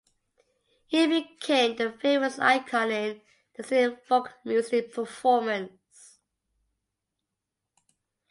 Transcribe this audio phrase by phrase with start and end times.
[0.87, 3.21] He became the famous icon in
[3.55, 6.17] the Sindhi folk music performance.